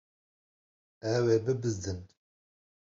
[1.15, 1.99] Ew ê bibizdin.